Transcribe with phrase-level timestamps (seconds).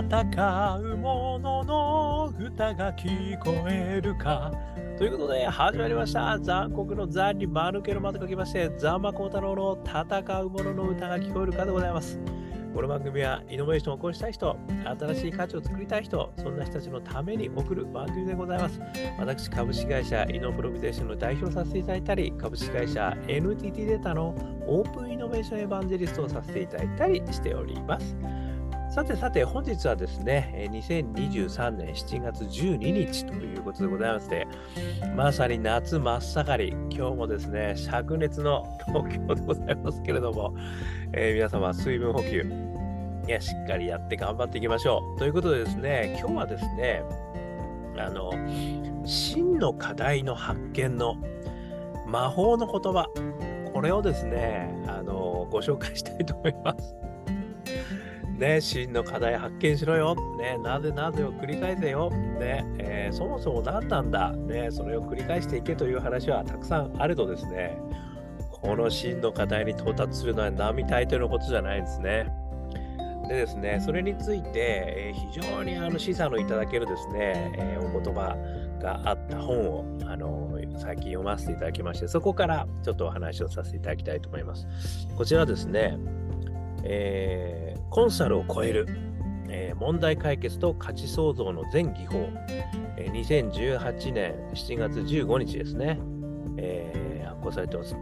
[0.00, 4.50] 戦う者のの歌が聞こえるか。
[4.96, 6.38] ということで、始まりました。
[6.38, 12.18] 残酷の残に間抜けの間と書きまして、ザンマコウタロウの戦う者の歌が聞こえるかでございます。
[12.72, 14.56] この番組はイノベーションを起こしたい人、
[14.98, 18.80] 新しい価値を作りたい人、そんな人たちのために送る番組でございます。
[19.18, 24.34] 私、株式会社イノプロビゼーションの代表させていただいたり、株式会社 NTT データの
[24.66, 28.16] オープンイノベーションエヴァンジェリストをさせていただいたりしております。
[28.90, 34.48] さてさて、本日はですね、2023年7月12日ということでございまして、
[35.14, 40.52] まさに夏真っ盛り、今日もですね、灼熱の東京でございますけれども、
[41.12, 42.44] えー、皆様、水分補給、
[43.28, 45.18] いや、しっかりやって頑張っていきましょう。
[45.20, 47.04] ということでですね、今日はですね、
[47.96, 48.32] あの、
[49.06, 51.14] 真の課題の発見の
[52.08, 53.06] 魔法の言葉、
[53.72, 56.99] これをですね、あの、ご紹介したいと思います。
[58.40, 60.16] ね、真の課題発見しろよ。
[60.38, 62.08] ね、なぜなぜを繰り返せよ。
[62.08, 64.32] ね、えー、そもそも何なんだ。
[64.32, 67.78] ね、それを繰り返していけという話はたくさんあるとですね、
[68.50, 72.32] この真の課題に到達するのは並大抵のことじゃないですね。
[73.28, 78.38] でですね、それについて、えー、非常にあの示唆のいただけるですね、えー、お言葉
[78.82, 84.66] があった本を、あの最近読ませていただきまして、そこからちょっとお話をさせていただきたいと思います。
[85.14, 85.98] こちらですね、
[86.84, 88.86] えー、コンサルを超える、
[89.48, 92.28] えー、問題解決と価値創造の全技法、
[92.96, 95.98] えー、2018年7月15日ですね、
[96.56, 97.96] えー、発行されてます。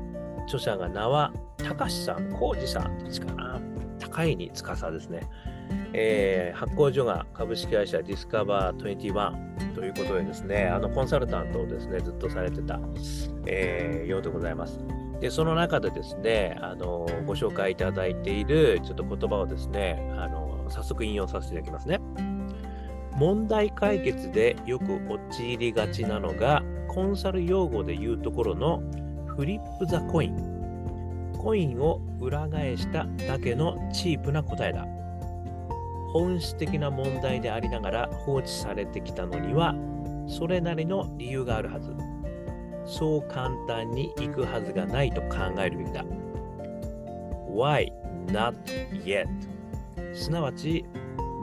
[0.46, 3.60] 著者が名は、高橋さん、浩二さんたちかな。
[3.98, 5.20] 高いに司ですね。
[5.92, 12.80] えー、発行所が株式会社ディスカバー21ということでですね、あのコンサルタントをですね、ずっとされてた、
[13.46, 14.78] えー、ようでございます。
[15.20, 22.00] で、その中でですね、あのご紹介いただいているちょっと言葉をですね、あの早速引用させていただきますね。
[23.16, 28.80] 問題解決でよく陥りがちなのが、コンサル用語で言うところの
[29.36, 31.34] フリップ・ザ・コイン。
[31.36, 34.86] コインを裏返しただけのチープな答えだ。
[36.12, 39.74] 本質的な問題でありながら放置されてきたのには、
[40.28, 41.92] それなりの理由があるはず。
[42.88, 46.04] そう簡単にいくはずがないと考えるべきだ。
[47.54, 47.92] Why
[48.26, 48.54] not
[49.04, 49.28] yet?
[50.14, 50.84] すなわち、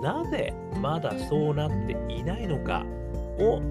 [0.01, 2.83] なぜまだそうなっていないのか
[3.39, 3.61] を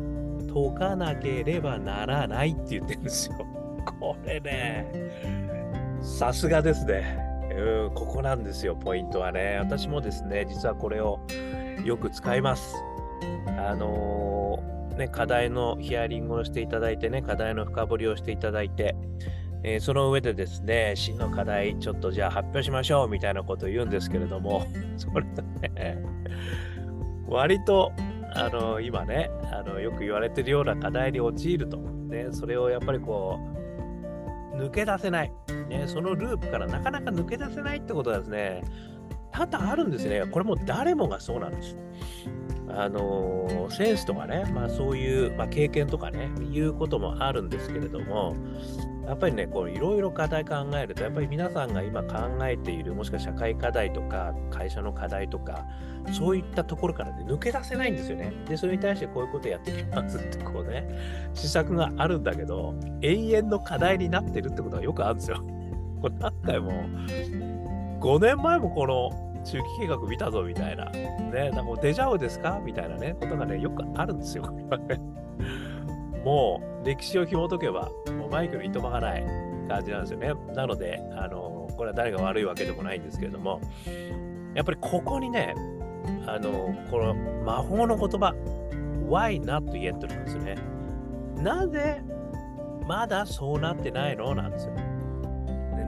[0.73, 3.35] 解かなければならないって言ってるんですよ。
[4.01, 4.87] これね、
[6.01, 7.19] さすがですね。
[7.57, 9.59] うん、ここなんですよ、ポイントはね。
[9.59, 11.19] 私もですね、実はこれを
[11.85, 12.75] よく使います。
[13.47, 14.34] あのー、
[14.97, 18.95] ね、課題のヒアリングをしていただいてね、課題の深掘りをしていただいて、
[19.63, 24.67] えー、その上でですね、真の課題、ちょっとじゃあ発表しましょうみたいなことを言うんですけれども、
[24.97, 25.25] それ
[25.71, 26.03] ね、
[27.27, 27.93] 割と、
[28.35, 33.39] あの、今ねあの、よく言われてるような課題に陥ると、ね、それをやっぱりこ
[34.55, 35.33] う、抜け出せない、
[35.69, 38.63] ね、そのループからなかなか抜け出せないってことがですね、
[39.33, 40.23] 多々あるんですね。
[40.31, 41.77] これも誰もがそうなんです。
[42.69, 48.35] あのセンスとかね、まあ、そういう、まあ、経験とかね、いうこともあるんですけれども、
[49.07, 52.17] やっぱりね、こういろいろ課題考えると、やっぱり皆さんが今考
[52.47, 55.67] えている、もしくは社会課題とか、会社の課題とか、
[56.13, 58.33] そういったところからね、抜け出せないんですよね。
[58.49, 60.89] で、それに対してこういうことやってきますって、こうね、
[61.35, 65.43] 施策があるんだけど、永遠の課題になってるってことがよくあるんですよ。
[66.01, 66.73] これ何回も、
[68.01, 72.61] 5年前もこの中期計画見たぞみたいな、ね、なんかデジャブですか？
[72.65, 74.45] みたいなね、ことがね、よくあるんですよ。
[76.25, 79.25] もう歴史を紐解けば、もうマイクのいとまがない
[79.69, 80.33] 感じなんですよね。
[80.55, 83.61] なので、あの、これは誰が悪いわけでもないんですけれども、
[84.55, 85.55] やっぱりここにね、
[86.27, 88.35] あの、この魔法の言葉、
[89.09, 90.57] why not yet なんですよね。
[91.37, 92.01] なぜ
[92.87, 94.35] まだそうなってないの？
[94.35, 94.75] なんですよ。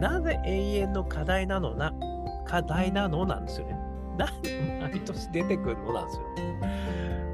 [0.00, 1.74] なぜ永遠の課題なの？
[1.74, 1.92] な、
[2.46, 3.78] 課題なのなんですよね。
[4.18, 6.22] なんで毎年出てくるのなんですよ。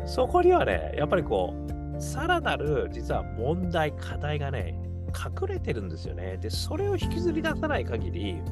[0.05, 1.55] そこにはね、やっぱりこ
[1.97, 4.79] う、さらなる実は問題、課題がね、
[5.13, 6.39] 隠れてるんですよね。
[6.39, 8.43] で、それを引きずり出さない限り、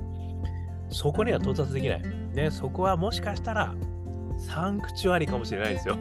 [0.91, 2.03] そこには到達できない。
[2.35, 3.75] ね、そこはもしかしたら、
[4.39, 5.97] サンクチュアリかもしれないですよ。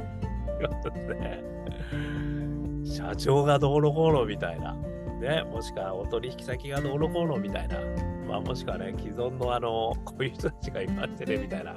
[2.86, 4.76] 社長がどうのこうのみたいな。
[5.20, 7.80] ね、もしくはお取引先がどうのこうのみたいな。
[8.28, 11.76] まあ、もしくはね、既存のあの、こういう人たちがいましてね、みたいな。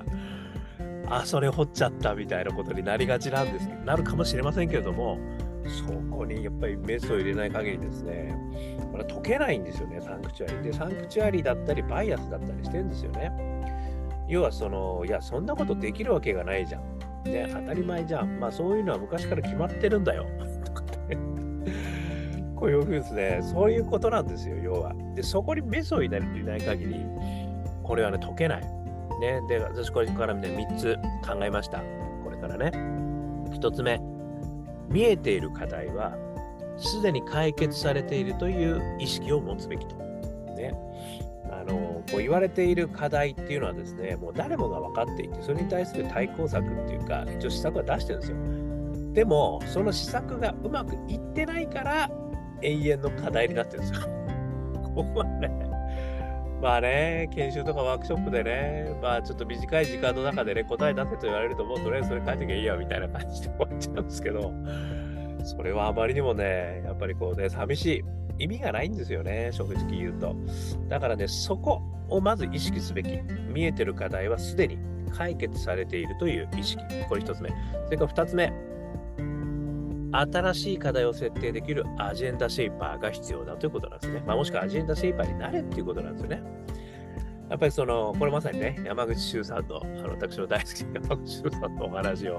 [1.08, 5.18] あ、それ掘っちゃったみたいなことになりがちなんですけど、なるかもしれませんけれども、
[5.66, 5.84] そ
[6.14, 8.34] こにやっぱりメスを入れない限りですね、
[8.90, 10.62] これ解けないんですよね、サンクチュアリー。
[10.62, 13.32] で、サンクチュアリーだったり、バイアスだったりしてるんですよね。
[14.28, 16.82] 要はその、いや、そんなことできるわけがないじゃん。
[17.24, 18.40] ね、当たり前じゃん。
[18.40, 20.26] まあそういうのは昔から決まってるんだよ。
[20.64, 21.41] とかって。
[22.62, 24.94] こういうふうですね、そういうことなんですよ、要は。
[25.16, 27.06] で、そこにメスを入れない限り、
[27.82, 28.62] これはね、解けない。
[29.20, 31.78] ね、で、私これからね、3つ考えました。
[32.22, 32.70] これからね。
[33.50, 34.00] 1つ目、
[34.88, 36.16] 見えている課題は、
[36.76, 39.96] すでに解決されているという意識を持つべきと。
[40.54, 40.72] ね。
[41.50, 48.36] あのこう言われている課題っていうのはですね、もう誰もが分かっていて、それに対する対抗策っていうか、一応施策は出してるんですよ。
[49.14, 52.10] でも、その施策がうまくいってないから、
[52.62, 54.08] 永遠の課題になってるんですよ。
[54.94, 55.50] ここはね、
[56.60, 64.52] まあね、研修とかワークショップでね、まあちょっと短い時間の中でね、答え出せと言われると、もうとりあえずそれ書いてきゃいいやみたいな感じで終わっちゃうんですけど、
[65.44, 68.04] それはあまりにもね、やっぱりこうね、寂しい。
[68.38, 70.34] 意味がないんですよね、正直言うと。
[70.88, 73.20] だからね、そこをまず意識すべき。
[73.52, 74.78] 見えてる課題はすでに
[75.12, 76.82] 解決されているという意識。
[77.08, 77.50] これ一つ目。
[77.84, 78.52] それから二つ目。
[80.12, 84.22] 新しい課題を設定できるアジェンダシェイパーが必要だということなんですね。
[84.26, 86.42] まあ、もしくはアジェンダシェイパーになれっていうことなんですよね。
[87.48, 92.38] やっぱりその、これまさにね、山口周さんの、あの私の大好きな山口周さんのお話を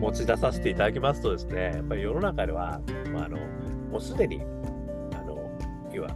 [0.00, 2.80] 持ち出させていただきますとですね、やっぱり世の中では、
[3.12, 3.38] まあ、あの
[3.90, 4.42] もうすでに
[5.94, 6.10] 要は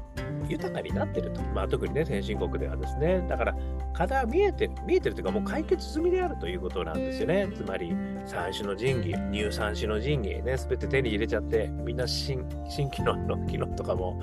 [0.48, 1.40] 豊かになってると。
[1.54, 3.24] まあ、特にね、先進国ではですね。
[3.28, 3.56] だから、
[3.92, 7.48] 課題は見えてる、見えてるというか、もう解決済みであるということなんですよね。
[7.54, 7.94] つまり、
[8.26, 14.20] 三種の神器、乳酸種の神器ね、すべて手に入れちゃって、みんな新新機能の機能とかも、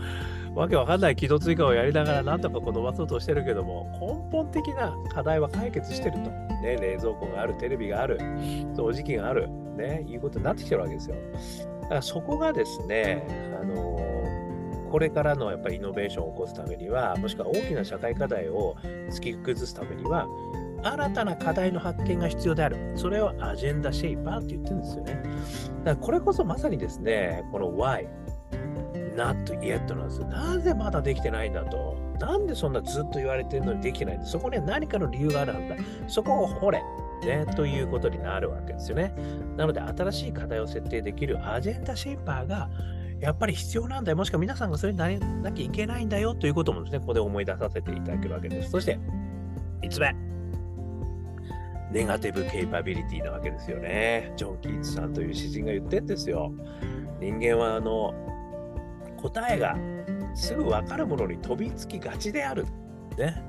[0.55, 6.45] わけわかんない軌道追加をやりながら、なんとかこう伸ばそうとしてるけども、根本的な課題は解決してると。
[6.65, 8.17] ね、冷蔵庫がある、テレビがある、
[8.75, 11.15] 掃除機がある、ね、いうことになってきてるわけですよ。
[11.83, 13.23] だからそこがですね、
[13.61, 13.97] あの
[14.95, 18.77] これからのやっぱりイノベーションを起こすためには、もしくは大きな社会課題を
[19.09, 20.25] 突き崩すためには、
[20.83, 22.77] 新たな課題の発見が必要である。
[22.95, 25.21] それをアジェンダシェイパーって言ってるんですよね。
[25.83, 28.07] だからこれこそまさにですね、この Why,
[29.17, 30.27] not yet なんですよ。
[30.27, 31.97] なぜまだできてないんだと。
[32.21, 34.25] なんでそんなずっと言われてるのにできないんだ。
[34.25, 35.75] そこには何かの理由があるんだ。
[36.07, 36.81] そこを掘れ。
[37.25, 39.13] ね、ということになるわけですよね。
[39.57, 42.69] なので、新しい課題を設定できるアジェンダシェイパーが
[43.21, 44.17] やっぱり必要なんだよ。
[44.17, 48.71] もしくは皆さんがそれになれなきゃいけないんだよということもですね、ここで思い出させていただけるわけです。
[48.71, 48.99] そして、
[49.81, 50.15] 5つ目。
[51.91, 54.33] ネガティブケイパビリティなわけですよね。
[54.35, 56.51] ジョン・キーツさんという詩人が言ってんですよ。
[57.21, 58.13] 人間はあの
[59.17, 59.77] 答えが
[60.33, 62.65] すぐ分かるものに飛びつきがちである。
[63.17, 63.41] ね、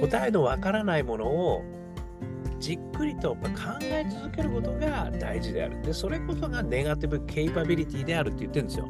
[0.00, 1.64] 答えの分からないものを
[2.60, 3.38] じっくりと考
[3.82, 5.82] え続けることが大事である。
[5.82, 8.88] で、それこそがネガティブケイパビリティであるって言ってるんですよ。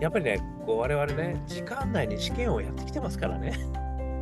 [0.00, 3.54] やっぱりね、こう我々ね、時間内に試験をやってきてますからね。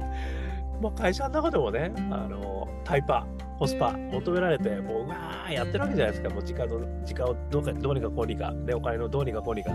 [0.81, 6.31] まあ会社の中でもね、あの、タイパー、コスパ求められて、もううわーやってるわけじゃないですか。
[6.31, 9.73] もう時間の、時間をどうかどうにかこうにか、ね、お金のどうにかこうにか。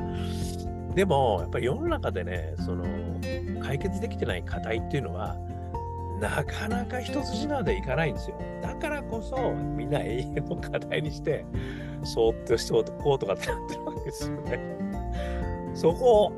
[0.95, 2.85] でも、やっぱり世の中でね、その、
[3.61, 5.35] 解決できてない課題っていうのは、
[6.19, 8.37] なかなか一筋縄でいかないんですよ。
[8.61, 11.45] だからこそ、みんな永遠の課題にして、
[12.03, 14.59] そーっとしておこうとかってなってるわけですよね。
[15.73, 16.31] そこを、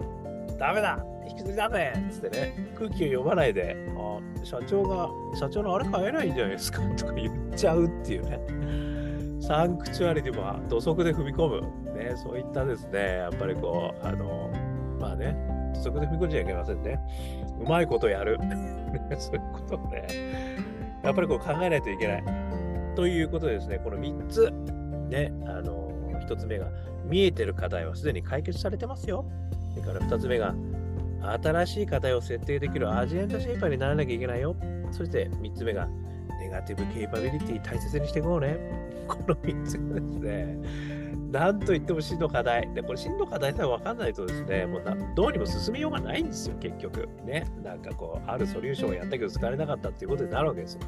[0.57, 3.75] ダメだ引きずりだぜつってね、空気を読まないで、
[4.43, 8.39] 社長が、社長のあれ買えないんじゃないですかとか言っちゃうっていうね。
[9.41, 11.61] サンクチュアリでも土足で踏み込む。
[11.97, 14.49] ね、そういったですね、やっぱりこう、あの、
[14.99, 15.35] まあね、
[15.73, 16.99] 土足で踏み込んじゃいけませんね。
[17.59, 18.37] うまいことやる。
[19.17, 20.07] そういうことをね、
[21.03, 22.23] やっぱりこう考えないといけない。
[22.95, 24.51] ということでですね、この3つ、
[25.09, 26.67] ね、あの、1つ目が、
[27.05, 29.25] 見えてる課題はすでに解決されてますよ。
[29.73, 30.55] それから2つ目が、
[31.43, 34.55] 新しい課題を設定できるアジェンダシェイパーにならなきゃいけないよ。
[34.91, 35.87] そして3つ目が、
[36.39, 38.57] ネガティブケイパビリティ大切にしていこうね。
[39.07, 40.57] この3つがですね、
[41.31, 42.69] なんといっても真の課題。
[42.73, 47.07] で、これ真の課題さえ分かんないとですね、もうなどうにも進めようがないんですよ、結局。
[47.23, 47.45] ね。
[47.63, 50.81] なんかこう、あるソリューションをやったけど使われなかったっていうことになるわけですよ。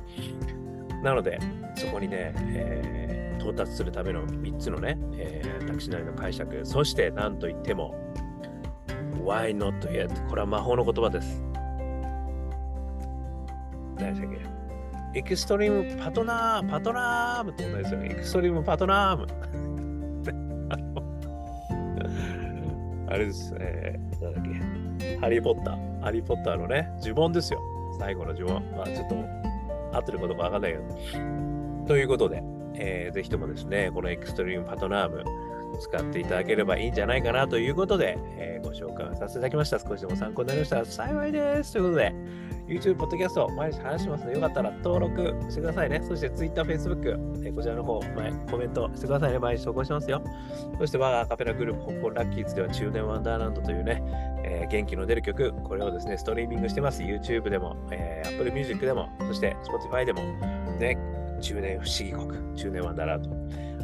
[1.01, 1.39] なので、
[1.75, 7.95] そこにね、えー、到達するための3つのね、えー、私なりの解釈、そして何といっても、
[9.23, 10.27] Why not yet?
[10.27, 11.41] これは魔法の言葉です。
[13.97, 14.31] 何でしたっ
[15.13, 15.19] け？
[15.19, 18.09] エクストリームパトナー、パトナームと同じですよね。
[18.11, 19.72] エクストリームパトナーム。
[23.07, 24.43] あれです、えー、なんだっ
[24.99, 27.61] け、ハリー・ポッター、ハリー・ポッターのね、呪文ですよ。
[27.99, 28.61] 最後の呪文。
[28.75, 29.15] まあちょっと、
[29.95, 30.83] 合ってることかわかんないけど。
[31.87, 32.43] ということで、
[32.75, 35.23] えー、ぜひともですね、このエクストリームパトナーム、
[35.79, 39.79] 使っていただければいいんじゃないかなということで、えー、ご紹介させていただきました。
[39.79, 41.73] 少しでも参考になりましたら幸いです。
[41.73, 42.13] ということで、
[42.67, 46.01] YouTube、ポッドキャスト、毎日話しますので、よかったら登録してくださいね。
[46.07, 47.09] そして Twitter、Facebook、
[47.45, 49.39] えーこちらの方、前コメントしてくださいね。
[49.39, 50.23] 毎日投稿しますよ。
[50.79, 54.01] そして我がアカペラグループ、香港ラッキーズでは中年ワンダーランドというね、
[54.43, 57.03] えー元気の出る曲、これをですね、ストリーミングしてます。
[57.03, 60.21] YouTube でも、えー Apple Music でも、そして Spotify でも、
[60.79, 60.97] ね、
[61.41, 63.29] 中年不思議国、中年ワンダーランド、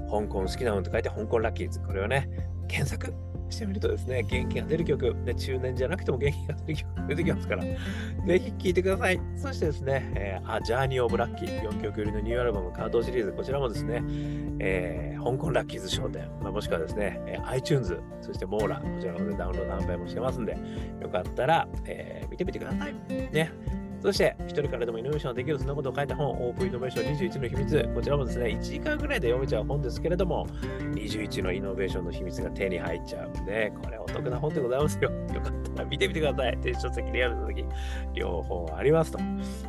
[0.09, 2.29] 香港好きなのと書いて香港ラッキーズ、これをね、
[2.67, 3.13] 検索
[3.49, 7.77] してみるとですね、元気が出る曲、ね、中年じゃなくても元気が出る曲出てきますから、ぜ
[8.39, 9.19] ひ聴いてください。
[9.37, 14.03] そしてですね、えー、あ、ジャーニー・オブ・ラッキー、4曲売りのニューアルバム、カードシリーズ、こちらもですね、
[14.59, 20.57] えー香港ラッキーズ商店、まあ、もしくはですね、えー iTunes、そしてモーラ、こちらの方でダウンロード販売もしてますんで、
[21.01, 22.93] よかったら、えー見てみてください。
[23.33, 23.51] ね。
[24.01, 27.89] そして、一人からでもイノベーションができる、そんなことを書いた本、オープンイノベーション21の秘密。
[27.95, 30.47] こちらもですね、1時間ぐらいで読めちゃう本ですけれども、
[30.93, 35.11] 21のイノベーションの秘密が手に入っちゃうんで、これお得な本でございますよ。
[35.33, 36.57] よかったら見てみてください。
[36.61, 37.65] 電子書籍、リアル書籍、
[38.13, 39.19] 両方ありますと。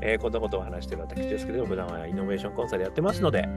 [0.01, 3.49] えーこんなことを話している私ですけれども、普段はイノベーションコンサルやってますので、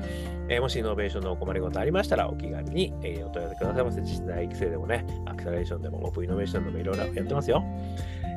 [0.50, 4.02] えーもしイノベーションのお困りごとありましたら、お気軽に、えーお問い合わせくださいませ。
[4.02, 7.64] 実在育成でもね、アクセラレーションでも、オープンイノベーションでもいろいろやってますよ。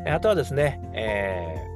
[0.07, 1.76] えーあとはですね、えー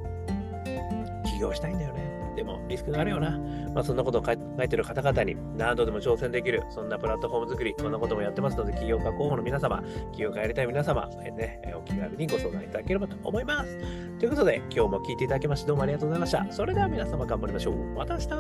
[1.41, 2.21] 業したいんだよね。
[2.37, 3.39] でもリスクがあるよな。
[3.75, 9.83] まあ、そんなことを考えてる方々に何度でも挑戦できる、そんなプラットフォーム作り、こんなこともやってますので、起業家候補の皆様、
[10.13, 13.79] 起業家やりたい皆様、えね、お気軽にご相談いただければと思います。
[14.19, 16.47] ということで、今日も聞いていただきまして、どうもありがとうございました。
[16.51, 17.77] それでは皆様頑張りましょう。
[17.95, 18.31] また明日